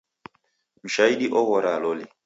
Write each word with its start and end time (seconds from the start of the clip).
Mshaidi 0.85 1.25
ughoraa 1.43 1.79
loli. 1.83 2.05